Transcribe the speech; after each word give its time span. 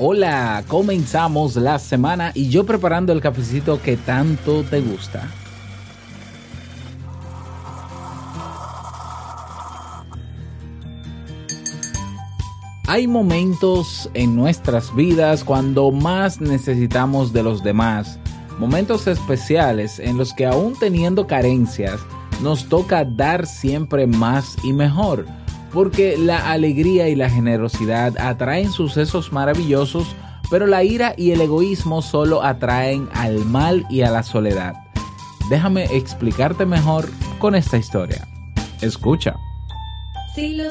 Hola, 0.00 0.62
comenzamos 0.68 1.56
la 1.56 1.80
semana 1.80 2.30
y 2.32 2.50
yo 2.50 2.64
preparando 2.64 3.12
el 3.12 3.20
cafecito 3.20 3.82
que 3.82 3.96
tanto 3.96 4.62
te 4.62 4.80
gusta. 4.80 5.28
Hay 12.86 13.08
momentos 13.08 14.08
en 14.14 14.36
nuestras 14.36 14.94
vidas 14.94 15.42
cuando 15.42 15.90
más 15.90 16.40
necesitamos 16.40 17.32
de 17.32 17.42
los 17.42 17.64
demás, 17.64 18.20
momentos 18.60 19.08
especiales 19.08 19.98
en 19.98 20.16
los 20.16 20.32
que 20.32 20.46
aún 20.46 20.74
teniendo 20.78 21.26
carencias, 21.26 21.98
nos 22.40 22.68
toca 22.68 23.04
dar 23.04 23.48
siempre 23.48 24.06
más 24.06 24.56
y 24.62 24.72
mejor, 24.72 25.26
porque 25.72 26.16
la 26.18 26.50
alegría 26.50 27.08
y 27.08 27.14
la 27.14 27.30
generosidad 27.30 28.16
atraen 28.18 28.70
sucesos 28.70 29.32
maravillosos, 29.32 30.14
pero 30.50 30.66
la 30.66 30.82
ira 30.82 31.14
y 31.16 31.32
el 31.32 31.40
egoísmo 31.40 32.02
solo 32.02 32.42
atraen 32.42 33.08
al 33.14 33.44
mal 33.44 33.86
y 33.90 34.02
a 34.02 34.10
la 34.10 34.22
soledad. 34.22 34.74
Déjame 35.50 35.84
explicarte 35.96 36.66
mejor 36.66 37.08
con 37.38 37.54
esta 37.54 37.76
historia. 37.76 38.26
Escucha. 38.80 39.34
Si 40.34 40.54
lo 40.54 40.70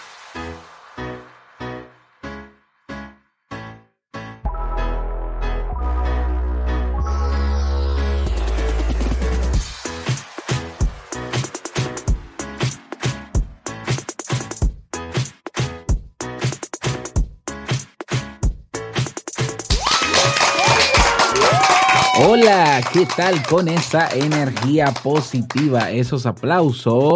¿Qué 22.93 23.05
tal 23.05 23.41
con 23.43 23.67
esa 23.69 24.09
energía 24.09 24.93
positiva, 25.01 25.91
esos 25.91 26.25
aplausos 26.25 27.15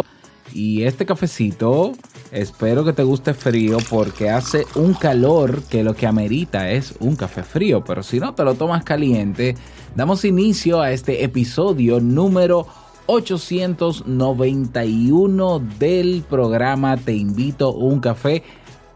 y 0.52 0.84
este 0.84 1.04
cafecito? 1.04 1.92
Espero 2.30 2.82
que 2.84 2.94
te 2.94 3.02
guste 3.02 3.34
frío 3.34 3.76
porque 3.90 4.30
hace 4.30 4.64
un 4.74 4.94
calor 4.94 5.62
que 5.64 5.84
lo 5.84 5.94
que 5.94 6.06
amerita 6.06 6.70
es 6.70 6.94
un 7.00 7.14
café 7.14 7.42
frío, 7.42 7.84
pero 7.84 8.02
si 8.02 8.18
no 8.18 8.32
te 8.34 8.42
lo 8.44 8.54
tomas 8.54 8.82
caliente, 8.84 9.54
damos 9.94 10.24
inicio 10.24 10.80
a 10.80 10.92
este 10.92 11.24
episodio 11.24 12.00
número 12.00 12.66
891 13.06 15.58
del 15.78 16.24
programa 16.28 16.96
Te 16.96 17.14
invito 17.14 17.68
a 17.68 17.72
un 17.72 18.00
café 18.00 18.42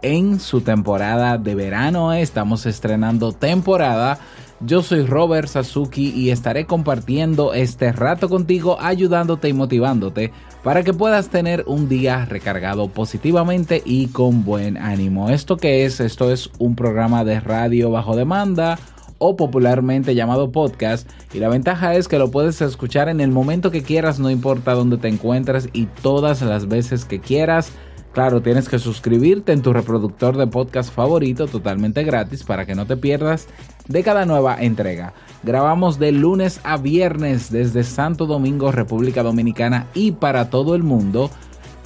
en 0.03 0.41
su 0.41 0.63
temporada 0.63 1.37
de 1.37 1.55
verano. 1.55 2.15
Estamos 2.15 2.65
estrenando 2.65 3.33
temporada. 3.33 4.19
Yo 4.63 4.83
soy 4.83 5.07
Robert 5.07 5.49
Sasuki 5.49 6.11
y 6.11 6.31
estaré 6.31 6.67
compartiendo 6.67 7.55
este 7.55 7.93
rato 7.93 8.29
contigo, 8.29 8.77
ayudándote 8.79 9.49
y 9.49 9.55
motivándote 9.55 10.33
para 10.63 10.83
que 10.83 10.93
puedas 10.93 11.31
tener 11.31 11.65
un 11.67 11.89
día 11.89 12.27
recargado 12.27 12.89
positivamente 12.89 13.83
y 13.87 14.09
con 14.09 14.45
buen 14.45 14.77
ánimo. 14.77 15.31
¿Esto 15.31 15.57
qué 15.57 15.87
es? 15.87 16.01
Esto 16.01 16.31
es 16.31 16.51
un 16.59 16.77
programa 16.77 17.25
de 17.25 17.41
radio 17.41 17.91
bajo 17.91 18.15
demanda 18.15 18.79
o 19.17 19.35
popularmente 19.35 20.15
llamado 20.15 20.53
podcast 20.53 21.09
y 21.33 21.39
la 21.39 21.49
ventaja 21.49 21.95
es 21.95 22.07
que 22.07 22.19
lo 22.19 22.31
puedes 22.31 22.61
escuchar 22.61 23.09
en 23.09 23.23
el 23.23 23.31
momento 23.31 23.71
que 23.71 23.83
quieras, 23.83 24.21
no 24.21 24.31
importa 24.31 24.75
dónde 24.75 24.99
te 24.99 25.09
encuentres 25.09 25.71
y 25.73 25.87
todas 25.87 26.43
las 26.43 26.69
veces 26.69 27.07
que 27.07 27.19
quieras. 27.19 27.73
Claro, 28.13 28.43
tienes 28.43 28.69
que 28.69 28.81
suscribirte 28.81 29.53
en 29.53 29.63
tu 29.63 29.73
reproductor 29.73 30.37
de 30.37 30.49
podcast 30.49 30.93
favorito 30.93 31.47
totalmente 31.47 32.03
gratis 32.03 32.43
para 32.43 32.67
que 32.67 32.75
no 32.75 32.85
te 32.85 32.97
pierdas 32.97 33.47
de 33.87 34.03
cada 34.03 34.27
nueva 34.27 34.61
entrega. 34.61 35.13
Grabamos 35.45 36.01
de 36.01 36.11
lunes 36.11 36.61
a 36.65 36.77
viernes 36.77 37.53
desde 37.53 37.85
Santo 37.85 38.27
Domingo, 38.27 38.73
República 38.73 39.23
Dominicana 39.23 39.87
y 39.95 40.13
para 40.13 40.51
todo 40.51 40.75
el 40.75 40.83
mundo. 40.83 41.31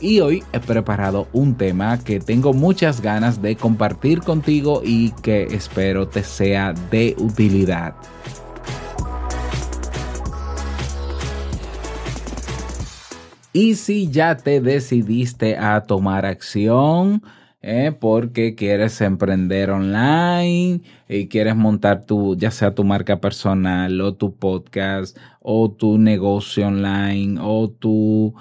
Y 0.01 0.21
hoy 0.21 0.43
he 0.53 0.61
preparado 0.61 1.29
un 1.33 1.57
tema 1.57 2.03
que 2.03 2.21
tengo 2.21 2.55
muchas 2.55 3.03
ganas 3.03 3.43
de 3.43 3.57
compartir 3.57 4.21
contigo 4.21 4.81
y 4.83 5.11
que 5.23 5.45
espero 5.45 6.09
te 6.09 6.25
sea 6.25 6.73
de 6.91 7.15
utilidad. 7.19 7.95
Y 13.57 13.77
si 13.77 14.11
ya 14.11 14.37
te 14.37 14.61
decidiste 14.61 15.57
a 15.57 15.83
tomar 15.83 16.27
acción, 16.27 17.23
eh, 17.63 17.93
porque 17.99 18.57
quieres 18.57 19.01
emprender 19.01 19.71
online 19.71 20.83
y 21.09 21.29
quieres 21.29 21.55
montar 21.55 22.05
tu, 22.05 22.37
ya 22.37 22.51
sea 22.51 22.75
tu 22.75 22.83
marca 22.83 23.21
personal 23.21 24.01
o 24.01 24.17
tu 24.17 24.37
podcast 24.37 25.17
o 25.41 25.71
tu 25.71 25.99
negocio 25.99 26.67
online 26.67 27.39
o 27.41 27.71
tu, 27.71 28.35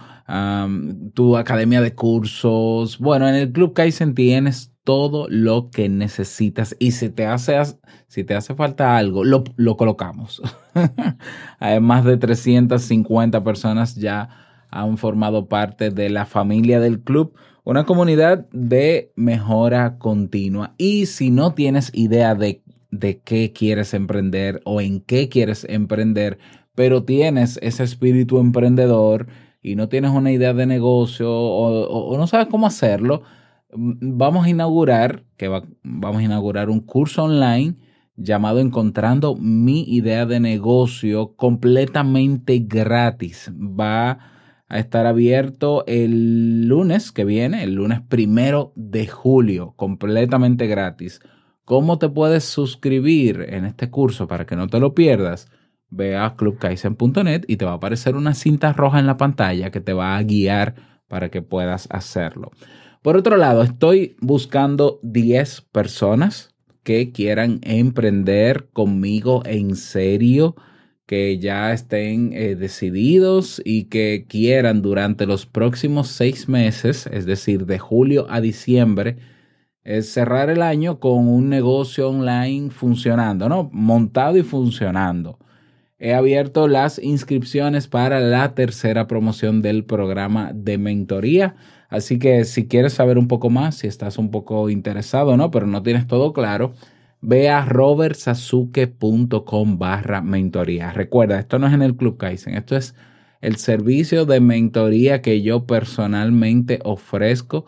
tu 1.14 1.38
academia 1.38 1.80
de 1.82 1.94
cursos. 1.94 2.98
Bueno, 2.98 3.30
en 3.30 3.36
el 3.36 3.52
Club 3.52 3.74
Kaizen 3.74 4.16
tienes 4.16 4.74
todo 4.84 5.28
lo 5.30 5.70
que 5.70 5.90
necesitas 5.90 6.76
y 6.80 6.94
si 6.94 7.10
te 7.10 7.28
hace, 7.28 7.62
si 8.08 8.24
te 8.24 8.34
hace 8.34 8.56
falta 8.56 8.98
algo, 8.98 9.24
lo, 9.24 9.44
lo 9.58 9.78
colocamos. 9.78 10.42
Hay 11.60 11.80
más 11.80 12.04
de 12.04 12.18
350 12.18 13.44
personas 13.44 13.96
ya 13.96 14.43
han 14.74 14.98
formado 14.98 15.48
parte 15.48 15.92
de 15.92 16.10
la 16.10 16.26
familia 16.26 16.80
del 16.80 17.02
club, 17.02 17.34
una 17.64 17.86
comunidad 17.86 18.50
de 18.52 19.12
mejora 19.16 19.98
continua. 19.98 20.74
Y 20.78 21.06
si 21.06 21.30
no 21.30 21.54
tienes 21.54 21.92
idea 21.94 22.36
de, 22.36 22.64
de 22.92 23.20
qué 23.22 23.54
quieres 23.54 23.94
emprender 23.94 24.62
o 24.66 24.82
en 24.82 25.00
qué 25.00 25.30
quieres 25.30 25.66
emprender, 25.70 26.40
pero 26.76 27.04
tienes 27.04 27.60
ese 27.62 27.84
espíritu 27.84 28.40
emprendedor 28.40 29.28
y 29.62 29.76
no 29.76 29.88
tienes 29.90 30.12
una 30.12 30.32
idea 30.32 30.54
de 30.54 30.66
negocio 30.66 31.30
o, 31.32 32.18
no 32.18 32.28
sabes 32.28 32.48
cómo 32.48 32.66
hacerlo, 32.66 33.22
mm, 33.76 34.18
vamos 34.18 34.46
a 34.46 34.50
inaugurar, 34.50 35.24
que 35.38 35.48
va- 35.48 35.64
vamos 35.84 36.22
a 36.22 36.24
inaugurar 36.26 36.70
un 36.70 36.80
curso 36.80 37.24
online 37.24 37.76
llamado 38.16 38.60
Encontrando 38.60 39.36
mi 39.36 39.84
idea 39.84 40.26
de 40.26 40.40
negocio 40.40 41.36
completamente 41.36 42.60
gratis. 42.60 43.52
Va 43.56 44.33
a 44.74 44.80
estar 44.80 45.06
abierto 45.06 45.84
el 45.86 46.68
lunes 46.68 47.12
que 47.12 47.26
viene, 47.26 47.62
el 47.62 47.76
lunes 47.76 48.02
primero 48.02 48.74
de 48.76 49.06
julio, 49.06 49.74
completamente 49.76 50.66
gratis. 50.66 51.22
¿Cómo 51.64 52.00
te 52.00 52.10
puedes 52.10 52.44
suscribir 52.44 53.46
en 53.50 53.66
este 53.66 53.92
curso 53.92 54.28
para 54.28 54.48
que 54.48 54.56
no 54.56 54.68
te 54.68 54.80
lo 54.80 54.96
pierdas? 54.96 55.48
Ve 55.92 56.18
a 56.18 56.36
clubkaizen.net 56.36 57.44
y 57.48 57.58
te 57.58 57.66
va 57.66 57.74
a 57.74 57.76
aparecer 57.76 58.16
una 58.16 58.34
cinta 58.34 58.74
roja 58.74 58.98
en 58.98 59.06
la 59.06 59.18
pantalla 59.18 59.70
que 59.70 59.80
te 59.80 59.94
va 59.94 60.18
a 60.18 60.24
guiar 60.24 60.74
para 61.08 61.30
que 61.30 61.44
puedas 61.44 61.88
hacerlo. 61.92 62.50
Por 63.04 63.16
otro 63.16 63.38
lado, 63.38 63.62
estoy 63.62 64.16
buscando 64.22 65.00
10 65.04 65.62
personas 65.72 66.56
que 66.82 67.12
quieran 67.12 67.60
emprender 67.62 68.70
conmigo 68.74 69.44
en 69.46 69.76
serio 69.76 70.56
que 71.14 71.38
ya 71.38 71.72
estén 71.74 72.34
eh, 72.34 72.56
decididos 72.56 73.62
y 73.64 73.84
que 73.84 74.26
quieran 74.28 74.82
durante 74.82 75.28
los 75.28 75.46
próximos 75.46 76.08
seis 76.08 76.50
meses, 76.50 77.06
es 77.06 77.28
decir, 77.28 77.68
de 77.68 77.78
julio 77.78 78.26
a 78.32 78.42
diciembre, 78.42 79.18
es 79.84 80.12
cerrar 80.12 80.50
el 80.50 80.64
año 80.64 81.00
con 81.00 81.28
un 81.28 81.50
negocio 81.50 82.10
online 82.10 82.72
funcionando, 82.72 83.48
¿no? 83.48 83.70
Montado 83.72 84.38
y 84.38 84.42
funcionando. 84.42 85.38
He 86.00 86.16
abierto 86.16 86.68
las 86.68 86.98
inscripciones 86.98 87.88
para 87.88 88.20
la 88.20 88.56
tercera 88.56 89.06
promoción 89.06 89.62
del 89.62 89.86
programa 89.86 90.52
de 90.52 90.80
mentoría. 90.80 91.56
Así 91.90 92.18
que 92.18 92.44
si 92.44 92.68
quieres 92.68 92.94
saber 92.94 93.20
un 93.20 93.28
poco 93.28 93.52
más, 93.52 93.76
si 93.76 93.86
estás 93.86 94.18
un 94.18 94.32
poco 94.32 94.72
interesado, 94.72 95.38
¿no? 95.38 95.52
Pero 95.52 95.68
no 95.68 95.84
tienes 95.84 96.08
todo 96.08 96.34
claro, 96.34 96.74
ve 97.24 97.50
a 97.50 97.66
robertsazuke.com 97.66 99.80
barra 99.80 100.22
mentoría. 100.22 100.92
Recuerda, 100.92 101.40
esto 101.40 101.58
no 101.58 101.66
es 101.68 101.74
en 101.74 101.82
el 101.82 101.96
Club 101.96 102.18
Kaizen, 102.18 102.56
esto 102.56 102.76
es 102.76 102.96
el 103.40 103.56
servicio 103.56 104.26
de 104.26 104.42
mentoría 104.42 105.22
que 105.22 105.42
yo 105.42 105.66
personalmente 105.66 106.80
ofrezco 106.84 107.64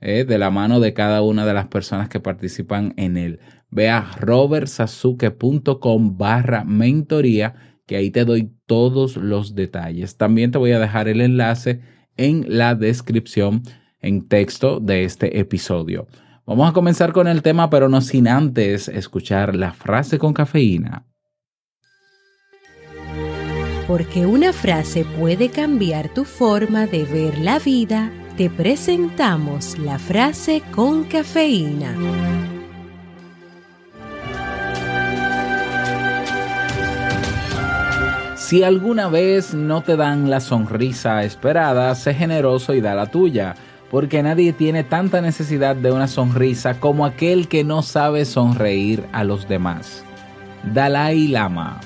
eh, 0.00 0.24
de 0.24 0.38
la 0.38 0.50
mano 0.50 0.78
de 0.78 0.94
cada 0.94 1.22
una 1.22 1.44
de 1.44 1.54
las 1.54 1.66
personas 1.66 2.08
que 2.08 2.20
participan 2.20 2.94
en 2.96 3.16
él. 3.16 3.40
Ve 3.68 3.90
a 3.90 4.12
robertsazuke.com 4.18 6.16
barra 6.16 6.62
mentoría, 6.64 7.56
que 7.86 7.96
ahí 7.96 8.10
te 8.10 8.24
doy 8.24 8.52
todos 8.66 9.16
los 9.16 9.56
detalles. 9.56 10.16
También 10.16 10.52
te 10.52 10.58
voy 10.58 10.70
a 10.70 10.78
dejar 10.78 11.08
el 11.08 11.20
enlace 11.20 11.80
en 12.16 12.44
la 12.46 12.76
descripción 12.76 13.62
en 14.00 14.28
texto 14.28 14.78
de 14.78 15.02
este 15.04 15.40
episodio. 15.40 16.06
Vamos 16.50 16.68
a 16.68 16.72
comenzar 16.72 17.12
con 17.12 17.28
el 17.28 17.42
tema, 17.42 17.70
pero 17.70 17.88
no 17.88 18.00
sin 18.00 18.26
antes 18.26 18.88
escuchar 18.88 19.54
la 19.54 19.72
frase 19.72 20.18
con 20.18 20.32
cafeína. 20.32 21.06
Porque 23.86 24.26
una 24.26 24.52
frase 24.52 25.04
puede 25.04 25.50
cambiar 25.50 26.12
tu 26.12 26.24
forma 26.24 26.88
de 26.88 27.04
ver 27.04 27.38
la 27.38 27.60
vida, 27.60 28.10
te 28.36 28.50
presentamos 28.50 29.78
la 29.78 30.00
frase 30.00 30.60
con 30.72 31.04
cafeína. 31.04 31.94
Si 38.34 38.64
alguna 38.64 39.08
vez 39.08 39.54
no 39.54 39.84
te 39.84 39.96
dan 39.96 40.28
la 40.28 40.40
sonrisa 40.40 41.22
esperada, 41.22 41.94
sé 41.94 42.12
generoso 42.12 42.74
y 42.74 42.80
da 42.80 42.96
la 42.96 43.06
tuya, 43.06 43.54
porque 43.90 44.22
nadie 44.22 44.52
tiene 44.52 44.84
tanta 44.84 45.20
necesidad 45.20 45.74
de 45.76 45.90
una 45.90 46.06
sonrisa 46.06 46.78
como 46.78 47.04
aquel 47.04 47.48
que 47.48 47.64
no 47.64 47.82
sabe 47.82 48.24
sonreír 48.24 49.04
a 49.12 49.24
los 49.24 49.48
demás. 49.48 50.04
Dalai 50.62 51.28
Lama 51.28 51.80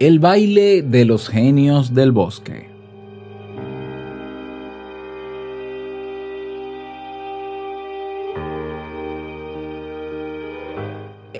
El 0.00 0.18
baile 0.18 0.80
de 0.80 1.04
los 1.04 1.28
genios 1.28 1.92
del 1.92 2.10
bosque. 2.10 2.70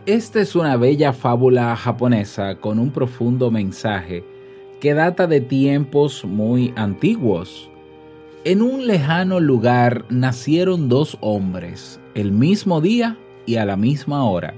Esta 0.04 0.42
es 0.42 0.54
una 0.54 0.76
bella 0.76 1.14
fábula 1.14 1.74
japonesa 1.74 2.56
con 2.56 2.78
un 2.78 2.90
profundo 2.90 3.50
mensaje 3.50 4.24
que 4.78 4.92
data 4.92 5.26
de 5.26 5.40
tiempos 5.40 6.26
muy 6.26 6.74
antiguos. 6.76 7.70
En 8.44 8.60
un 8.60 8.86
lejano 8.86 9.40
lugar 9.40 10.04
nacieron 10.10 10.90
dos 10.90 11.16
hombres, 11.22 11.98
el 12.14 12.30
mismo 12.30 12.82
día 12.82 13.16
y 13.46 13.56
a 13.56 13.64
la 13.64 13.78
misma 13.78 14.22
hora. 14.24 14.52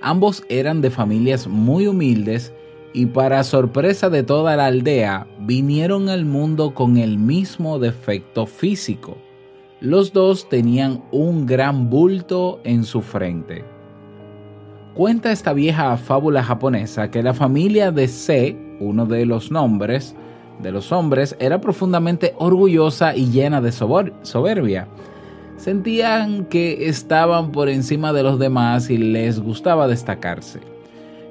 Ambos 0.00 0.44
eran 0.48 0.80
de 0.80 0.90
familias 0.90 1.48
muy 1.48 1.88
humildes 1.88 2.52
y 2.94 3.06
para 3.06 3.44
sorpresa 3.44 4.10
de 4.10 4.22
toda 4.22 4.56
la 4.56 4.66
aldea, 4.66 5.26
vinieron 5.40 6.08
al 6.08 6.24
mundo 6.24 6.74
con 6.74 6.96
el 6.96 7.18
mismo 7.18 7.78
defecto 7.78 8.46
físico. 8.46 9.16
Los 9.80 10.12
dos 10.12 10.48
tenían 10.48 11.02
un 11.10 11.46
gran 11.46 11.90
bulto 11.90 12.60
en 12.64 12.84
su 12.84 13.00
frente. 13.00 13.64
Cuenta 14.94 15.32
esta 15.32 15.52
vieja 15.52 15.96
fábula 15.96 16.42
japonesa 16.42 17.10
que 17.10 17.22
la 17.22 17.34
familia 17.34 17.90
de 17.90 18.08
Se, 18.08 18.56
uno 18.78 19.06
de 19.06 19.24
los 19.26 19.50
nombres 19.50 20.14
de 20.62 20.70
los 20.70 20.92
hombres, 20.92 21.34
era 21.40 21.60
profundamente 21.60 22.34
orgullosa 22.38 23.16
y 23.16 23.30
llena 23.30 23.60
de 23.60 23.72
soberbia. 23.72 24.86
Sentían 25.56 26.44
que 26.44 26.88
estaban 26.88 27.52
por 27.52 27.68
encima 27.68 28.12
de 28.12 28.22
los 28.22 28.38
demás 28.38 28.90
y 28.90 28.98
les 28.98 29.40
gustaba 29.40 29.88
destacarse. 29.88 30.71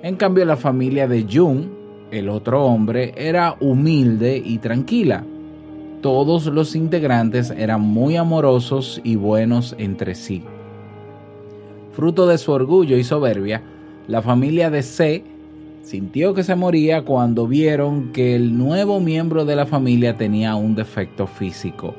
En 0.03 0.15
cambio, 0.15 0.45
la 0.45 0.57
familia 0.57 1.07
de 1.07 1.27
Jung, 1.31 1.65
el 2.09 2.27
otro 2.30 2.65
hombre, 2.65 3.13
era 3.15 3.56
humilde 3.59 4.42
y 4.44 4.57
tranquila. 4.57 5.24
Todos 6.01 6.48
los 6.48 6.75
integrantes 6.75 7.51
eran 7.51 7.81
muy 7.81 8.18
amorosos 8.18 9.00
y 9.03 9.15
buenos 9.15 9.75
entre 9.77 10.15
sí. 10.15 10.42
Fruto 11.94 12.25
de 12.25 12.39
su 12.39 12.51
orgullo 12.51 12.98
y 12.98 13.03
soberbia, 13.03 13.62
la 14.07 14.24
familia 14.24 14.71
de 14.71 14.81
C 14.81 15.24
sintió 15.83 16.33
que 16.33 16.44
se 16.44 16.56
moría 16.56 17.03
cuando 17.03 17.45
vieron 17.45 18.12
que 18.12 18.36
el 18.36 18.57
nuevo 18.57 19.00
miembro 19.00 19.45
de 19.45 19.56
la 19.56 19.68
familia 19.68 20.18
tenía 20.18 20.56
un 20.56 20.74
defecto 20.74 21.27
físico. 21.27 21.94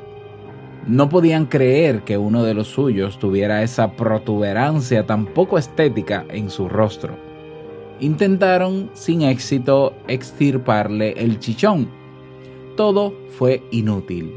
No 0.89 1.09
podían 1.09 1.47
creer 1.47 2.03
que 2.03 2.19
uno 2.19 2.43
de 2.43 2.55
los 2.55 2.67
suyos 2.67 3.21
tuviera 3.21 3.63
esa 3.63 3.93
protuberancia 3.93 5.07
tan 5.07 5.27
poco 5.27 5.57
estética 5.57 6.25
en 6.29 6.51
su 6.51 6.69
rostro 6.69 7.32
intentaron 8.03 8.91
sin 8.95 9.23
éxito 9.23 9.95
extirparle 10.09 11.13
el 11.13 11.39
chichón. 11.39 11.89
Todo 12.77 13.15
fue 13.39 13.63
inútil. 13.71 14.33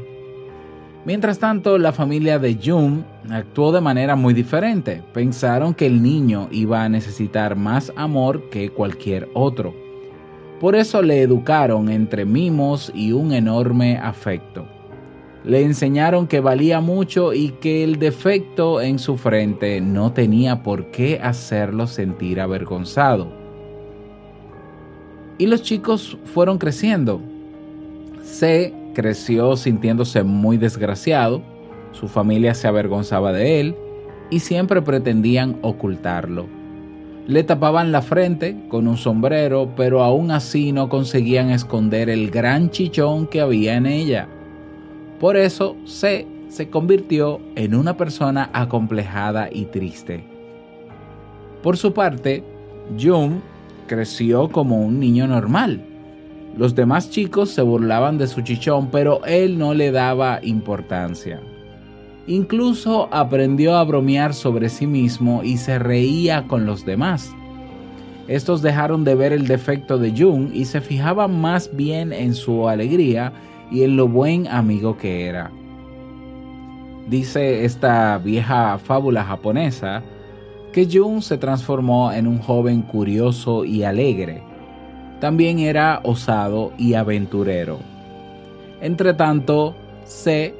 Mientras 1.04 1.40
tanto, 1.40 1.76
la 1.76 1.92
familia 1.92 2.38
de 2.38 2.56
Jung 2.62 3.00
actuó 3.28 3.72
de 3.72 3.80
manera 3.80 4.14
muy 4.14 4.34
diferente. 4.34 5.02
Pensaron 5.12 5.74
que 5.74 5.86
el 5.86 6.00
niño 6.00 6.48
iba 6.52 6.84
a 6.84 6.88
necesitar 6.88 7.56
más 7.56 7.92
amor 7.96 8.50
que 8.50 8.70
cualquier 8.70 9.28
otro. 9.34 9.74
Por 10.60 10.76
eso 10.76 11.02
le 11.02 11.20
educaron 11.20 11.88
entre 11.88 12.24
mimos 12.24 12.92
y 12.94 13.10
un 13.10 13.32
enorme 13.32 13.98
afecto. 13.98 14.66
Le 15.44 15.62
enseñaron 15.62 16.28
que 16.28 16.40
valía 16.40 16.80
mucho 16.80 17.32
y 17.32 17.50
que 17.60 17.82
el 17.82 17.98
defecto 17.98 18.80
en 18.80 19.00
su 19.00 19.16
frente 19.16 19.80
no 19.80 20.12
tenía 20.12 20.62
por 20.62 20.92
qué 20.92 21.20
hacerlo 21.20 21.88
sentir 21.88 22.40
avergonzado 22.40 23.45
y 25.38 25.46
los 25.46 25.62
chicos 25.62 26.16
fueron 26.24 26.58
creciendo. 26.58 27.20
C 28.22 28.74
creció 28.94 29.56
sintiéndose 29.56 30.22
muy 30.22 30.56
desgraciado, 30.56 31.42
su 31.92 32.08
familia 32.08 32.54
se 32.54 32.68
avergonzaba 32.68 33.32
de 33.32 33.60
él 33.60 33.76
y 34.30 34.40
siempre 34.40 34.82
pretendían 34.82 35.58
ocultarlo. 35.62 36.46
Le 37.26 37.42
tapaban 37.42 37.90
la 37.90 38.02
frente 38.02 38.56
con 38.68 38.86
un 38.86 38.96
sombrero, 38.96 39.72
pero 39.76 40.02
aún 40.02 40.30
así 40.30 40.72
no 40.72 40.88
conseguían 40.88 41.50
esconder 41.50 42.08
el 42.08 42.30
gran 42.30 42.70
chichón 42.70 43.26
que 43.26 43.40
había 43.40 43.76
en 43.76 43.86
ella. 43.86 44.28
Por 45.18 45.36
eso 45.36 45.76
C 45.84 46.26
se 46.48 46.70
convirtió 46.70 47.40
en 47.56 47.74
una 47.74 47.96
persona 47.96 48.50
acomplejada 48.52 49.48
y 49.50 49.64
triste. 49.66 50.24
Por 51.62 51.76
su 51.76 51.92
parte, 51.92 52.44
Jung 53.00 53.40
creció 53.86 54.48
como 54.48 54.80
un 54.80 55.00
niño 55.00 55.26
normal. 55.26 55.84
Los 56.56 56.74
demás 56.74 57.10
chicos 57.10 57.50
se 57.50 57.62
burlaban 57.62 58.18
de 58.18 58.26
su 58.26 58.40
chichón, 58.40 58.88
pero 58.90 59.24
él 59.26 59.58
no 59.58 59.74
le 59.74 59.90
daba 59.90 60.40
importancia. 60.42 61.40
Incluso 62.26 63.08
aprendió 63.12 63.76
a 63.76 63.84
bromear 63.84 64.34
sobre 64.34 64.68
sí 64.68 64.86
mismo 64.86 65.42
y 65.44 65.58
se 65.58 65.78
reía 65.78 66.46
con 66.46 66.66
los 66.66 66.84
demás. 66.84 67.34
Estos 68.26 68.62
dejaron 68.62 69.04
de 69.04 69.14
ver 69.14 69.32
el 69.32 69.46
defecto 69.46 69.98
de 69.98 70.10
Jung 70.10 70.50
y 70.52 70.64
se 70.64 70.80
fijaban 70.80 71.40
más 71.40 71.70
bien 71.76 72.12
en 72.12 72.34
su 72.34 72.68
alegría 72.68 73.32
y 73.70 73.82
en 73.82 73.96
lo 73.96 74.08
buen 74.08 74.48
amigo 74.48 74.96
que 74.96 75.26
era. 75.26 75.52
Dice 77.08 77.64
esta 77.64 78.18
vieja 78.18 78.78
fábula 78.78 79.22
japonesa 79.22 80.02
que 80.76 80.86
Jung 80.86 81.22
se 81.22 81.38
transformó 81.38 82.12
en 82.12 82.26
un 82.26 82.38
joven 82.38 82.82
curioso 82.82 83.64
y 83.64 83.82
alegre. 83.82 84.42
También 85.20 85.58
era 85.58 86.02
osado 86.04 86.70
y 86.76 86.92
aventurero. 86.92 87.78
Entretanto, 88.82 89.74
Se 90.04 90.54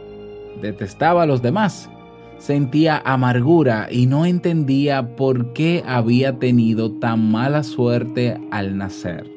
detestaba 0.62 1.24
a 1.24 1.26
los 1.26 1.42
demás, 1.42 1.90
sentía 2.38 3.02
amargura 3.04 3.88
y 3.90 4.06
no 4.06 4.24
entendía 4.24 5.14
por 5.16 5.52
qué 5.52 5.84
había 5.86 6.38
tenido 6.38 6.92
tan 6.92 7.30
mala 7.30 7.62
suerte 7.62 8.40
al 8.50 8.78
nacer. 8.78 9.35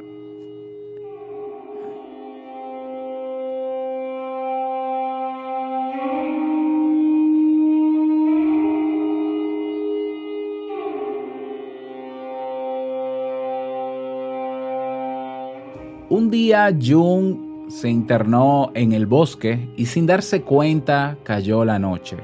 Un 16.10 16.32
día 16.32 16.76
Jung 16.76 17.70
se 17.70 17.88
internó 17.88 18.72
en 18.74 18.94
el 18.94 19.06
bosque 19.06 19.70
y 19.78 19.86
sin 19.86 20.08
darse 20.08 20.42
cuenta 20.42 21.18
cayó 21.22 21.64
la 21.64 21.78
noche. 21.78 22.18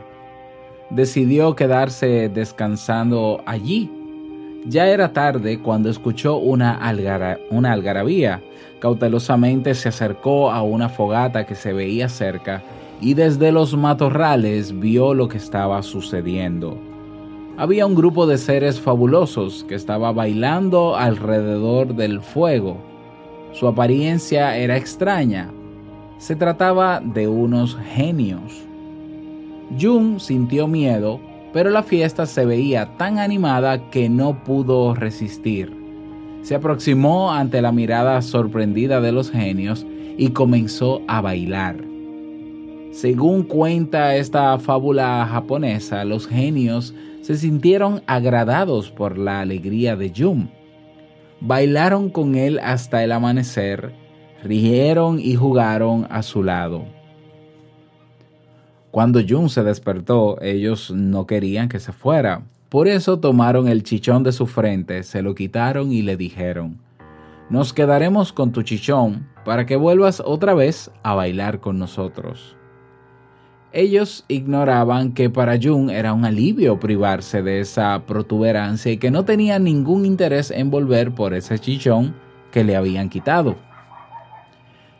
Decidió 0.89 1.55
quedarse 1.55 2.27
descansando 2.29 3.43
allí. 3.45 3.91
Ya 4.65 4.87
era 4.87 5.13
tarde 5.13 5.59
cuando 5.59 5.91
escuchó 5.91 6.37
una, 6.37 6.81
una 7.51 7.73
algarabía. 7.73 8.41
Cautelosamente 8.79 9.75
se 9.75 9.89
acercó 9.89 10.49
a 10.49 10.63
una 10.63 10.89
fogata 10.89 11.45
que 11.45 11.53
se 11.53 11.71
veía 11.71 12.09
cerca 12.09 12.63
y 12.99 13.13
desde 13.13 13.51
los 13.51 13.77
matorrales 13.77 14.79
vio 14.79 15.13
lo 15.13 15.27
que 15.27 15.37
estaba 15.37 15.83
sucediendo. 15.83 16.75
Había 17.55 17.85
un 17.85 17.93
grupo 17.93 18.25
de 18.25 18.39
seres 18.39 18.81
fabulosos 18.81 19.63
que 19.69 19.75
estaba 19.75 20.11
bailando 20.11 20.95
alrededor 20.95 21.93
del 21.93 22.21
fuego. 22.21 22.94
Su 23.57 23.69
apariencia 23.69 24.57
era 24.57 24.75
extraña. 24.75 25.49
Se 26.17 26.35
trataba 26.35 26.99
de 26.99 27.29
unos 27.29 27.77
genios. 27.93 28.65
Jung 29.79 30.19
sintió 30.19 30.67
miedo, 30.67 31.21
pero 31.53 31.69
la 31.69 31.81
fiesta 31.81 32.25
se 32.25 32.45
veía 32.45 32.97
tan 32.97 33.17
animada 33.17 33.89
que 33.91 34.09
no 34.09 34.43
pudo 34.43 34.93
resistir. 34.93 35.71
Se 36.41 36.55
aproximó 36.55 37.31
ante 37.31 37.61
la 37.61 37.71
mirada 37.71 38.21
sorprendida 38.21 38.99
de 38.99 39.13
los 39.13 39.31
genios 39.31 39.85
y 40.17 40.31
comenzó 40.31 41.01
a 41.07 41.21
bailar. 41.21 41.77
Según 42.91 43.43
cuenta 43.43 44.17
esta 44.17 44.59
fábula 44.59 45.25
japonesa, 45.31 46.03
los 46.03 46.27
genios 46.27 46.93
se 47.21 47.37
sintieron 47.37 48.03
agradados 48.05 48.91
por 48.91 49.17
la 49.17 49.39
alegría 49.39 49.95
de 49.95 50.11
Jung. 50.15 50.47
Bailaron 51.47 52.09
con 52.09 52.33
él 52.33 52.57
hasta 52.57 53.03
el 53.03 53.11
amanecer, 53.11 53.93
rieron 54.43 55.19
y 55.19 55.35
jugaron 55.35 56.07
a 56.09 56.23
su 56.23 56.41
lado. 56.41 56.85
Cuando 58.89 59.19
Jung 59.21 59.49
se 59.49 59.61
despertó, 59.61 60.41
ellos 60.41 60.89
no 60.89 61.27
querían 61.27 61.69
que 61.69 61.79
se 61.79 61.91
fuera. 61.91 62.41
Por 62.67 62.87
eso 62.87 63.19
tomaron 63.19 63.67
el 63.67 63.83
chichón 63.83 64.23
de 64.23 64.31
su 64.31 64.47
frente, 64.47 65.03
se 65.03 65.21
lo 65.21 65.35
quitaron 65.35 65.91
y 65.91 66.01
le 66.01 66.17
dijeron, 66.17 66.79
nos 67.51 67.73
quedaremos 67.73 68.33
con 68.33 68.51
tu 68.51 68.63
chichón 68.63 69.27
para 69.45 69.67
que 69.67 69.75
vuelvas 69.75 70.23
otra 70.25 70.55
vez 70.55 70.89
a 71.03 71.13
bailar 71.13 71.59
con 71.59 71.77
nosotros. 71.77 72.57
Ellos 73.77 74.23
ignoraban 74.29 75.11
que 75.11 75.29
para 75.29 75.59
Jung 75.61 75.89
era 75.89 76.13
un 76.13 76.23
alivio 76.23 76.79
privarse 76.79 77.41
de 77.41 77.59
esa 77.59 78.03
protuberancia 78.07 78.93
y 78.93 78.97
que 78.97 79.11
no 79.11 79.25
tenía 79.25 79.59
ningún 79.59 80.05
interés 80.05 80.49
en 80.49 80.71
volver 80.71 81.13
por 81.13 81.33
ese 81.33 81.59
chichón 81.59 82.15
que 82.53 82.63
le 82.63 82.77
habían 82.77 83.09
quitado. 83.09 83.57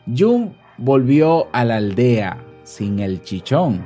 Jung 0.06 0.50
volvió 0.78 1.48
a 1.54 1.64
la 1.64 1.78
aldea 1.78 2.44
sin 2.64 3.00
el 3.00 3.22
chichón 3.22 3.82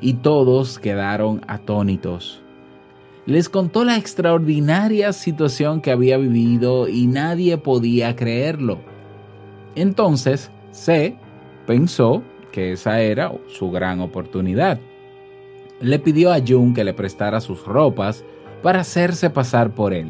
y 0.00 0.14
todos 0.14 0.78
quedaron 0.78 1.42
atónitos. 1.46 2.40
Les 3.26 3.50
contó 3.50 3.84
la 3.84 3.98
extraordinaria 3.98 5.12
situación 5.12 5.82
que 5.82 5.90
había 5.90 6.16
vivido 6.16 6.88
y 6.88 7.08
nadie 7.08 7.58
podía 7.58 8.16
creerlo. 8.16 8.78
Entonces, 9.74 10.50
Se 10.70 11.16
pensó 11.66 12.22
que 12.50 12.72
esa 12.72 13.00
era 13.00 13.32
su 13.48 13.70
gran 13.70 14.00
oportunidad. 14.00 14.80
Le 15.80 15.98
pidió 15.98 16.32
a 16.32 16.40
Jung 16.46 16.74
que 16.74 16.84
le 16.84 16.94
prestara 16.94 17.40
sus 17.40 17.64
ropas 17.64 18.24
para 18.62 18.80
hacerse 18.80 19.30
pasar 19.30 19.74
por 19.74 19.94
él. 19.94 20.08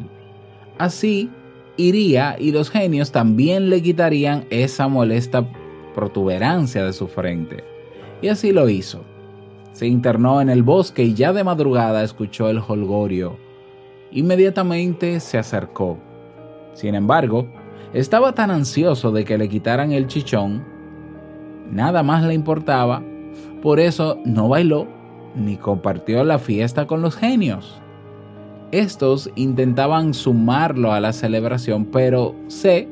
Así 0.77 1.29
iría 1.77 2.35
y 2.37 2.51
los 2.51 2.69
genios 2.69 3.11
también 3.11 3.69
le 3.69 3.81
quitarían 3.81 4.45
esa 4.49 4.87
molesta 4.87 5.47
protuberancia 5.95 6.85
de 6.85 6.93
su 6.93 7.07
frente. 7.07 7.63
Y 8.21 8.27
así 8.27 8.51
lo 8.51 8.69
hizo. 8.69 9.03
Se 9.71 9.87
internó 9.87 10.41
en 10.41 10.49
el 10.49 10.63
bosque 10.63 11.03
y 11.03 11.13
ya 11.13 11.33
de 11.33 11.43
madrugada 11.43 12.03
escuchó 12.03 12.49
el 12.49 12.59
holgorio. 12.59 13.37
Inmediatamente 14.11 15.19
se 15.19 15.37
acercó. 15.37 15.97
Sin 16.73 16.95
embargo, 16.95 17.47
estaba 17.93 18.33
tan 18.33 18.51
ansioso 18.51 19.11
de 19.11 19.25
que 19.25 19.37
le 19.37 19.49
quitaran 19.49 19.91
el 19.91 20.07
chichón, 20.07 20.65
nada 21.71 22.03
más 22.03 22.23
le 22.23 22.33
importaba, 22.33 23.01
por 23.61 23.79
eso 23.79 24.17
no 24.25 24.49
bailó 24.49 24.87
ni 25.35 25.55
compartió 25.57 26.23
la 26.23 26.39
fiesta 26.39 26.87
con 26.87 27.01
los 27.01 27.15
genios. 27.15 27.81
Estos 28.71 29.29
intentaban 29.35 30.13
sumarlo 30.13 30.93
a 30.93 30.99
la 30.99 31.13
celebración, 31.13 31.85
pero 31.85 32.35
C 32.47 32.87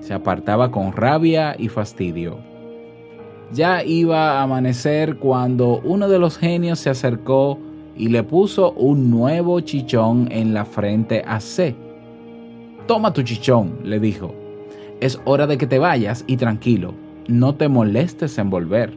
se 0.00 0.12
apartaba 0.12 0.70
con 0.70 0.92
rabia 0.92 1.54
y 1.58 1.68
fastidio. 1.68 2.38
Ya 3.52 3.84
iba 3.84 4.32
a 4.32 4.42
amanecer 4.42 5.16
cuando 5.16 5.80
uno 5.84 6.08
de 6.08 6.18
los 6.18 6.36
genios 6.36 6.80
se 6.80 6.90
acercó 6.90 7.58
y 7.96 8.08
le 8.08 8.24
puso 8.24 8.72
un 8.72 9.10
nuevo 9.10 9.60
chichón 9.60 10.28
en 10.32 10.52
la 10.52 10.64
frente 10.64 11.22
a 11.26 11.38
C. 11.40 11.76
Toma 12.86 13.12
tu 13.12 13.22
chichón, 13.22 13.78
le 13.84 14.00
dijo. 14.00 14.34
Es 15.00 15.20
hora 15.24 15.46
de 15.46 15.58
que 15.58 15.66
te 15.66 15.78
vayas 15.78 16.24
y 16.26 16.36
tranquilo, 16.36 16.94
no 17.28 17.54
te 17.54 17.68
molestes 17.68 18.38
en 18.38 18.50
volver. 18.50 18.92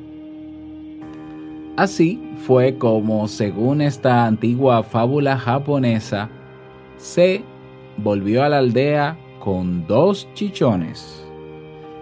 Así 1.75 2.19
fue 2.45 2.77
como, 2.77 3.27
según 3.27 3.81
esta 3.81 4.25
antigua 4.25 4.83
fábula 4.83 5.37
japonesa, 5.37 6.29
se 6.97 7.43
volvió 7.97 8.43
a 8.43 8.49
la 8.49 8.57
aldea 8.57 9.17
con 9.39 9.85
dos 9.85 10.27
chichones. 10.33 11.23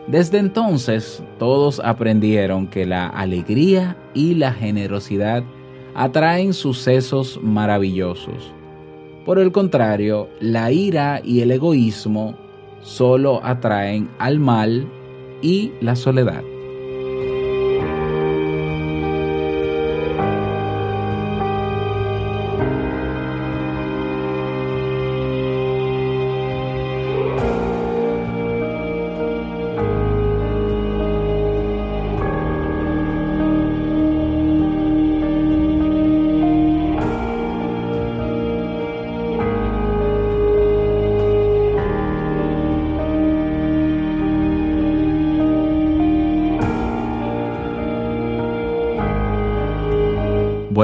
Desde 0.07 0.37
entonces 0.37 1.23
todos 1.39 1.81
aprendieron 1.83 2.67
que 2.67 2.85
la 2.85 3.07
alegría 3.07 3.97
y 4.13 4.35
la 4.35 4.53
generosidad 4.53 5.43
atraen 5.95 6.53
sucesos 6.53 7.39
maravillosos. 7.41 8.53
Por 9.25 9.39
el 9.39 9.51
contrario, 9.51 10.29
la 10.39 10.71
ira 10.71 11.21
y 11.23 11.41
el 11.41 11.51
egoísmo 11.51 12.35
solo 12.81 13.41
atraen 13.43 14.09
al 14.19 14.39
mal 14.39 14.87
y 15.41 15.71
la 15.81 15.95
soledad. 15.95 16.43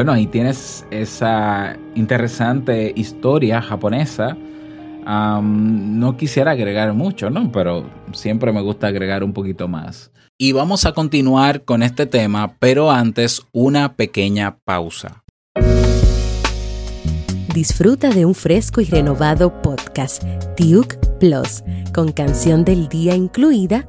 Bueno, 0.01 0.13
ahí 0.13 0.25
tienes 0.25 0.83
esa 0.89 1.77
interesante 1.93 2.91
historia 2.95 3.61
japonesa. 3.61 4.35
No 5.05 6.17
quisiera 6.17 6.53
agregar 6.53 6.91
mucho, 6.93 7.29
¿no? 7.29 7.51
Pero 7.51 7.87
siempre 8.11 8.51
me 8.51 8.61
gusta 8.61 8.87
agregar 8.87 9.23
un 9.23 9.31
poquito 9.31 9.67
más. 9.67 10.11
Y 10.39 10.53
vamos 10.53 10.87
a 10.87 10.93
continuar 10.93 11.65
con 11.65 11.83
este 11.83 12.07
tema, 12.07 12.55
pero 12.57 12.89
antes 12.89 13.45
una 13.51 13.93
pequeña 13.93 14.57
pausa. 14.65 15.23
Disfruta 17.53 18.09
de 18.11 18.25
un 18.25 18.33
fresco 18.33 18.79
y 18.79 18.85
renovado 18.85 19.61
podcast, 19.61 20.23
Duke 20.57 20.97
Plus, 21.19 21.63
con 21.93 22.13
canción 22.13 22.63
del 22.63 22.87
día 22.87 23.13
incluida, 23.13 23.85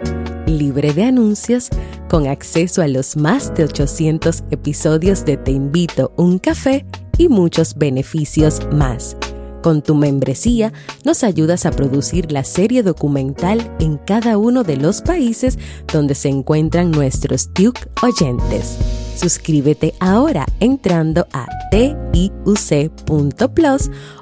libre 0.47 0.92
de 0.92 1.04
anuncios, 1.04 1.68
con 2.09 2.26
acceso 2.26 2.82
a 2.82 2.88
los 2.88 3.16
más 3.16 3.54
de 3.54 3.64
800 3.64 4.42
episodios 4.50 5.25
de 5.25 5.37
Te 5.37 5.52
invito 5.52 6.12
un 6.16 6.40
café 6.40 6.85
y 7.18 7.28
muchos 7.28 7.76
beneficios 7.76 8.61
más. 8.73 9.16
Con 9.62 9.80
tu 9.80 9.94
membresía 9.94 10.73
nos 11.04 11.23
ayudas 11.23 11.64
a 11.64 11.71
producir 11.71 12.32
la 12.32 12.42
serie 12.42 12.82
documental 12.82 13.75
en 13.78 13.97
cada 13.97 14.37
uno 14.38 14.64
de 14.64 14.76
los 14.76 15.02
países 15.02 15.56
donde 15.92 16.16
se 16.16 16.28
encuentran 16.28 16.90
nuestros 16.90 17.54
Duke 17.54 17.80
oyentes. 18.02 18.78
Suscríbete 19.14 19.95
ahora 20.00 20.47
entrando 20.61 21.26
a 21.33 21.47
tiuc.plus 21.71 22.50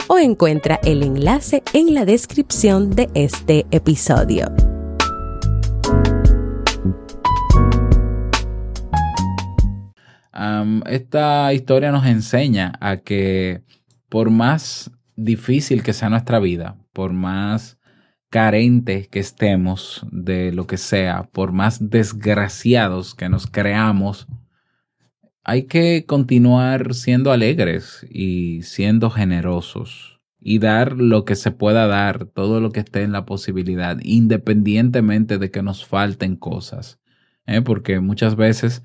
o 0.09 0.19
encuentra 0.19 0.81
el 0.85 1.03
enlace 1.03 1.63
en 1.73 1.95
la 1.95 2.05
descripción 2.05 2.91
de 2.91 3.09
este 3.15 3.67
episodio. 3.71 4.53
Esta 10.87 11.53
historia 11.53 11.93
nos 11.93 12.07
enseña 12.07 12.73
a 12.81 12.99
que 12.99 13.63
por 14.09 14.31
más 14.31 14.91
difícil 15.15 15.83
que 15.83 15.93
sea 15.93 16.09
nuestra 16.09 16.39
vida, 16.41 16.77
por 16.93 17.13
más 17.13 17.79
carente 18.31 19.09
que 19.09 19.21
estemos 19.21 20.07
de 20.11 20.53
lo 20.53 20.67
que 20.67 20.77
sea, 20.77 21.25
por 21.33 21.53
más 21.53 21.91
desgraciados 21.91 23.15
que 23.15 23.29
nos 23.29 23.47
creamos, 23.47 24.27
hay 25.43 25.65
que 25.65 26.05
continuar 26.07 26.95
siendo 26.95 27.33
alegres 27.33 28.07
y 28.11 28.63
siendo 28.63 29.11
generosos 29.11 30.21
y 30.41 30.59
dar 30.59 30.93
lo 30.93 31.25
que 31.25 31.35
se 31.35 31.51
pueda 31.51 31.87
dar, 31.87 32.25
todo 32.27 32.61
lo 32.61 32.71
que 32.71 32.81
esté 32.81 33.03
en 33.03 33.13
la 33.13 33.27
posibilidad, 33.27 33.99
independientemente 34.03 35.39
de 35.39 35.51
que 35.51 35.63
nos 35.63 35.85
falten 35.85 36.37
cosas. 36.37 36.99
¿eh? 37.47 37.63
Porque 37.63 38.01
muchas 38.01 38.37
veces 38.37 38.83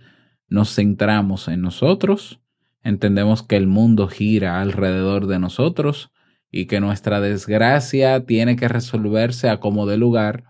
nos 0.50 0.75
centramos 0.75 1.47
en 1.47 1.62
nosotros, 1.62 2.41
entendemos 2.83 3.41
que 3.41 3.55
el 3.55 3.67
mundo 3.67 4.07
gira 4.07 4.62
alrededor 4.62 5.27
de 5.27 5.39
nosotros 5.39 6.12
y 6.51 6.67
que 6.67 6.79
nuestra 6.79 7.19
desgracia 7.21 8.25
tiene 8.25 8.55
que 8.55 8.67
resolverse 8.67 9.50
a 9.50 9.59
como 9.59 9.85
de 9.85 9.97
lugar 9.97 10.43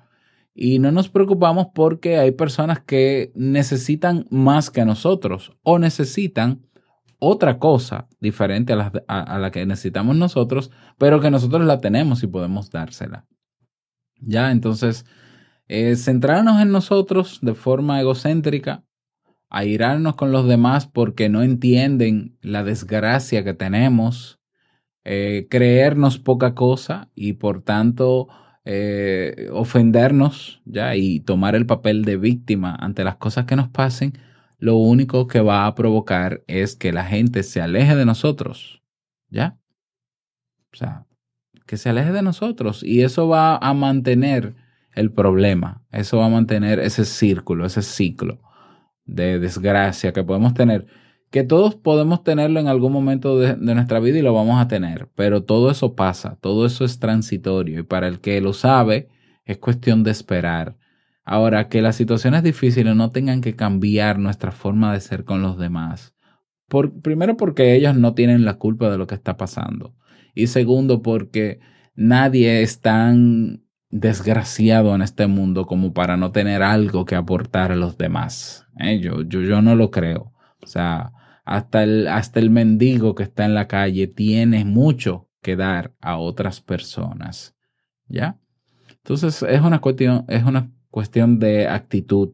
y 0.58 0.80
no 0.80 0.92
nos 0.94 1.10
preocupamos 1.10 1.68
porque 1.76 2.18
hay 2.18 2.32
personas 2.32 2.80
que 2.80 3.34
necesitan 3.36 4.26
más 4.32 4.72
que 4.72 4.86
nosotros 4.86 5.52
o 5.64 5.78
necesitan 5.80 6.66
otra 7.20 7.60
cosa 7.60 8.08
diferente 8.22 8.74
a 8.74 9.38
la, 9.38 9.52
que 9.52 9.66
necesitamos 9.66 10.16
nosotros, 10.16 10.72
pero 10.98 11.20
que 11.20 11.30
nosotros 11.30 11.66
la 11.66 11.82
tenemos 11.82 12.24
y 12.24 12.28
podemos 12.28 12.72
dársela. 12.72 13.26
Ya, 14.22 14.52
entonces, 14.52 15.06
eh, 15.68 15.98
centrarnos 15.98 16.62
en 16.62 16.72
nosotros 16.72 17.40
de 17.42 17.54
forma 17.54 18.00
egocéntrica, 18.00 18.86
airarnos 19.50 20.16
con 20.16 20.32
los 20.32 20.48
demás 20.48 20.88
porque 20.88 21.28
no 21.28 21.44
entienden 21.44 22.38
la 22.42 22.64
desgracia 22.64 23.44
que 23.44 23.54
tenemos, 23.54 24.40
eh, 25.04 25.48
creernos 25.50 26.18
poca 26.18 26.56
cosa 26.56 27.10
y 27.14 27.34
por 27.34 27.62
tanto 27.62 28.28
eh, 28.66 29.50
ofendernos 29.54 30.62
ya 30.66 30.96
y 30.96 31.20
tomar 31.20 31.56
el 31.56 31.66
papel 31.66 32.04
de 32.04 32.18
víctima 32.18 32.76
ante 32.76 33.04
las 33.04 33.16
cosas 33.16 33.46
que 33.46 33.56
nos 33.56 33.70
pasen, 33.70 34.14
lo 34.58 34.76
único 34.78 35.28
que 35.28 35.42
va 35.42 35.68
a 35.68 35.76
provocar 35.76 36.44
es 36.48 36.76
que 36.76 36.92
la 36.92 37.06
gente 37.06 37.44
se 37.44 37.62
aleje 37.62 37.96
de 37.96 38.06
nosotros, 38.06 38.82
¿ya? 39.30 39.58
O 40.74 40.78
sea, 40.78 41.06
que 41.66 41.78
se 41.78 41.90
aleje 41.90 42.12
de 42.12 42.22
nosotros. 42.22 42.84
Y 42.84 43.04
eso 43.04 43.28
va 43.28 43.58
a 43.58 43.74
mantener 43.74 44.56
el 44.94 45.12
problema, 45.12 45.84
eso 45.92 46.18
va 46.18 46.26
a 46.26 46.30
mantener 46.30 46.80
ese 46.80 47.06
círculo, 47.06 47.66
ese 47.66 47.82
ciclo 47.82 48.40
de 49.06 49.40
desgracia 49.40 50.14
que 50.14 50.24
podemos 50.24 50.54
tener 50.54 50.88
que 51.36 51.44
todos 51.44 51.76
podemos 51.76 52.24
tenerlo 52.24 52.62
en 52.62 52.70
algún 52.70 52.94
momento 52.94 53.38
de, 53.38 53.58
nuestra 53.58 54.00
vida 54.00 54.20
y 54.20 54.22
lo 54.22 54.34
vamos 54.34 54.62
a 54.62 54.70
tener, 54.70 55.10
pero 55.16 55.44
todo 55.44 55.70
eso 55.70 55.94
pasa, 55.94 56.38
todo 56.40 56.66
eso 56.66 56.86
es 56.86 56.98
transitorio 56.98 57.82
y 57.82 57.84
para 57.84 58.08
el 58.08 58.22
que 58.22 58.40
lo 58.40 58.54
sabe 58.54 59.10
es 59.44 59.58
cuestión 59.58 60.02
de 60.04 60.12
esperar. 60.12 60.78
Ahora, 61.26 61.68
que 61.68 61.82
las 61.82 61.98
situaciones 61.98 62.42
difíciles 62.42 62.96
no 62.96 63.12
tengan 63.12 63.42
que 63.42 63.54
cambiar 63.54 64.18
nuestra 64.18 64.54
forma 64.54 64.94
de 64.94 65.02
ser 65.02 65.26
con 65.26 65.42
los 65.42 65.58
demás. 65.58 66.16
Por, 66.70 67.02
primero 67.02 67.36
porque 67.36 67.76
ellos 67.76 67.98
no 67.98 68.14
tienen 68.14 68.46
la 68.46 68.54
culpa 68.54 68.90
de 68.90 68.98
lo 68.98 69.06
que 69.06 69.16
está 69.16 69.36
pasando. 69.36 69.94
Y 70.36 70.48
segundo 70.48 71.02
porque 71.02 71.60
nadie 71.96 72.62
es 72.62 72.80
tan 72.80 73.62
desgraciado 73.90 74.96
en 74.96 75.02
este 75.02 75.28
mundo 75.28 75.66
como 75.66 75.94
para 75.94 76.16
no 76.16 76.32
tener 76.32 76.64
algo 76.64 77.04
que 77.04 77.16
aportar 77.16 77.74
a 77.74 77.76
los 77.76 77.98
demás. 77.98 78.66
¿Eh? 78.80 79.02
Yo, 79.02 79.24
yo, 79.24 79.42
yo 79.42 79.62
no 79.62 79.76
lo 79.76 79.92
creo. 79.92 80.32
O 80.64 80.68
sea, 80.68 81.12
hasta 81.46 81.84
el, 81.84 82.08
hasta 82.08 82.40
el 82.40 82.50
mendigo 82.50 83.16
que 83.16 83.24
está 83.24 83.46
en 83.46 83.54
la 83.54 83.68
calle 83.68 84.08
tiene 84.08 84.66
mucho 84.66 85.30
que 85.42 85.56
dar 85.56 85.94
a 86.02 86.18
otras 86.18 86.60
personas. 86.60 87.56
¿Ya? 88.08 88.40
Entonces 88.90 89.44
es 89.44 89.62
una 89.62 89.80
cuestión, 89.80 90.26
es 90.28 90.44
una 90.44 90.72
cuestión 90.90 91.40
de 91.40 91.68
actitud, 91.68 92.34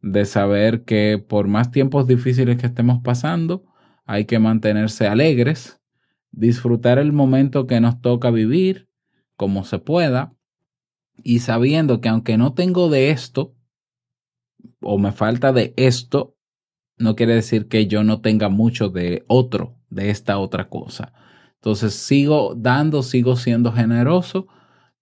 de 0.00 0.24
saber 0.24 0.84
que 0.84 1.18
por 1.18 1.48
más 1.48 1.72
tiempos 1.72 2.06
difíciles 2.06 2.56
que 2.56 2.66
estemos 2.66 3.00
pasando, 3.02 3.64
hay 4.04 4.24
que 4.24 4.38
mantenerse 4.38 5.08
alegres, 5.08 5.80
disfrutar 6.30 6.98
el 6.98 7.12
momento 7.12 7.66
que 7.66 7.80
nos 7.80 8.00
toca 8.00 8.30
vivir 8.30 8.88
como 9.36 9.64
se 9.64 9.80
pueda 9.80 10.32
y 11.16 11.40
sabiendo 11.40 12.00
que 12.00 12.08
aunque 12.08 12.38
no 12.38 12.54
tengo 12.54 12.88
de 12.88 13.10
esto 13.10 13.56
o 14.80 14.98
me 14.98 15.10
falta 15.10 15.52
de 15.52 15.74
esto, 15.76 16.35
no 16.98 17.16
quiere 17.16 17.34
decir 17.34 17.68
que 17.68 17.86
yo 17.86 18.04
no 18.04 18.20
tenga 18.20 18.48
mucho 18.48 18.88
de 18.88 19.24
otro, 19.28 19.76
de 19.90 20.10
esta 20.10 20.38
otra 20.38 20.68
cosa. 20.68 21.12
Entonces 21.56 21.94
sigo 21.94 22.54
dando, 22.56 23.02
sigo 23.02 23.36
siendo 23.36 23.72
generoso, 23.72 24.46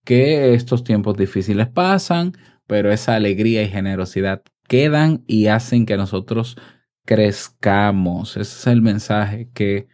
que 0.04 0.54
estos 0.54 0.84
tiempos 0.84 1.16
difíciles 1.16 1.68
pasan, 1.68 2.32
pero 2.66 2.92
esa 2.92 3.14
alegría 3.14 3.62
y 3.62 3.68
generosidad 3.68 4.42
quedan 4.68 5.24
y 5.26 5.46
hacen 5.48 5.86
que 5.86 5.96
nosotros 5.96 6.56
crezcamos. 7.04 8.36
Ese 8.36 8.42
es 8.42 8.66
el 8.66 8.82
mensaje 8.82 9.50
que 9.54 9.88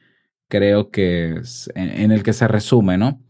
creo 0.48 0.90
que 0.90 1.36
es, 1.40 1.70
en 1.74 2.12
el 2.12 2.22
que 2.22 2.32
se 2.32 2.48
resume, 2.48 2.98
¿no? 2.98 3.22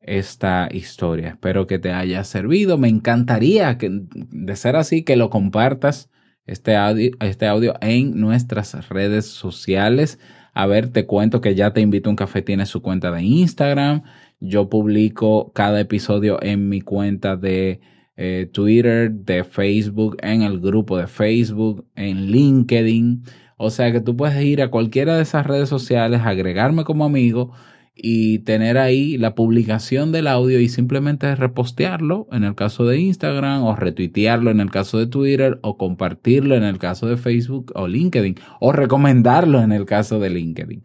Esta 0.00 0.68
historia. 0.70 1.28
Espero 1.28 1.66
que 1.66 1.78
te 1.78 1.92
haya 1.92 2.24
servido. 2.24 2.78
Me 2.78 2.88
encantaría 2.88 3.76
de 3.80 4.56
ser 4.56 4.76
así, 4.76 5.04
que 5.04 5.16
lo 5.16 5.28
compartas 5.30 6.10
este 6.48 6.76
audio, 6.76 7.10
este 7.20 7.46
audio 7.46 7.74
en 7.80 8.18
nuestras 8.18 8.88
redes 8.88 9.26
sociales. 9.26 10.18
A 10.54 10.66
ver, 10.66 10.88
te 10.88 11.06
cuento 11.06 11.40
que 11.40 11.54
ya 11.54 11.72
te 11.72 11.80
invito 11.80 12.08
a 12.08 12.12
un 12.12 12.16
café, 12.16 12.42
tiene 12.42 12.66
su 12.66 12.82
cuenta 12.82 13.12
de 13.12 13.22
Instagram. 13.22 14.02
Yo 14.40 14.68
publico 14.68 15.52
cada 15.52 15.78
episodio 15.80 16.42
en 16.42 16.68
mi 16.68 16.80
cuenta 16.80 17.36
de 17.36 17.80
eh, 18.16 18.48
Twitter, 18.52 19.12
de 19.12 19.44
Facebook, 19.44 20.16
en 20.22 20.42
el 20.42 20.58
grupo 20.58 20.96
de 20.96 21.06
Facebook, 21.06 21.86
en 21.94 22.32
LinkedIn. 22.32 23.22
O 23.56 23.70
sea 23.70 23.92
que 23.92 24.00
tú 24.00 24.16
puedes 24.16 24.42
ir 24.42 24.62
a 24.62 24.70
cualquiera 24.70 25.16
de 25.16 25.22
esas 25.22 25.46
redes 25.46 25.68
sociales, 25.68 26.22
agregarme 26.24 26.84
como 26.84 27.04
amigo 27.04 27.52
y 28.00 28.38
tener 28.40 28.78
ahí 28.78 29.18
la 29.18 29.34
publicación 29.34 30.12
del 30.12 30.28
audio 30.28 30.60
y 30.60 30.68
simplemente 30.68 31.34
repostearlo 31.34 32.28
en 32.30 32.44
el 32.44 32.54
caso 32.54 32.86
de 32.86 32.98
Instagram 32.98 33.64
o 33.64 33.74
retuitearlo 33.74 34.50
en 34.50 34.60
el 34.60 34.70
caso 34.70 34.98
de 34.98 35.08
Twitter 35.08 35.58
o 35.62 35.76
compartirlo 35.76 36.54
en 36.54 36.62
el 36.62 36.78
caso 36.78 37.08
de 37.08 37.16
Facebook 37.16 37.72
o 37.74 37.88
LinkedIn 37.88 38.36
o 38.60 38.72
recomendarlo 38.72 39.60
en 39.60 39.72
el 39.72 39.84
caso 39.84 40.20
de 40.20 40.30
LinkedIn. 40.30 40.82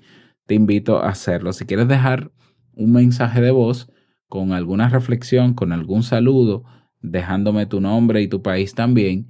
Te 0.48 0.56
invito 0.56 0.98
a 0.98 1.10
hacerlo. 1.10 1.54
Si 1.54 1.66
quieres 1.66 1.88
dejar 1.88 2.32
un 2.74 2.92
mensaje 2.92 3.42
de 3.42 3.52
voz 3.52 3.92
con 4.28 4.52
alguna 4.52 4.90
reflexión, 4.90 5.54
con 5.54 5.72
algún 5.72 6.02
saludo, 6.02 6.64
dejándome 7.02 7.68
tu 7.68 7.80
nombre 7.80 8.22
y 8.24 8.28
tu 8.28 8.42
país 8.42 8.74
también, 8.74 9.28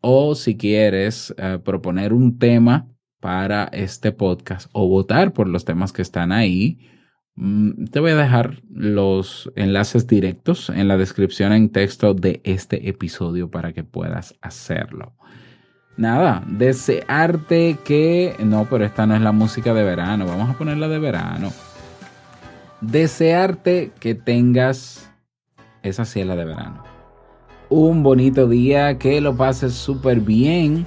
o 0.00 0.34
si 0.34 0.56
quieres 0.56 1.34
uh, 1.38 1.60
proponer 1.62 2.14
un 2.14 2.38
tema 2.38 2.88
para 3.20 3.64
este 3.64 4.12
podcast 4.12 4.70
o 4.72 4.88
votar 4.88 5.32
por 5.32 5.48
los 5.48 5.64
temas 5.64 5.92
que 5.92 6.02
están 6.02 6.32
ahí, 6.32 6.78
te 7.90 8.00
voy 8.00 8.12
a 8.12 8.16
dejar 8.16 8.62
los 8.70 9.50
enlaces 9.54 10.06
directos 10.06 10.70
en 10.70 10.88
la 10.88 10.96
descripción 10.96 11.52
en 11.52 11.70
texto 11.70 12.14
de 12.14 12.40
este 12.44 12.88
episodio 12.88 13.50
para 13.50 13.72
que 13.72 13.84
puedas 13.84 14.34
hacerlo. 14.40 15.14
Nada, 15.96 16.44
desearte 16.46 17.78
que... 17.84 18.34
No, 18.40 18.66
pero 18.68 18.84
esta 18.84 19.06
no 19.06 19.14
es 19.14 19.20
la 19.20 19.32
música 19.32 19.74
de 19.74 19.84
verano, 19.84 20.26
vamos 20.26 20.50
a 20.50 20.58
ponerla 20.58 20.88
de 20.88 20.98
verano. 20.98 21.52
Desearte 22.80 23.92
que 24.00 24.14
tengas 24.14 25.10
esa 25.82 26.04
ciela 26.04 26.34
de 26.34 26.44
verano. 26.44 26.82
Un 27.68 28.02
bonito 28.02 28.48
día, 28.48 28.98
que 28.98 29.20
lo 29.20 29.36
pases 29.36 29.74
súper 29.74 30.20
bien 30.20 30.86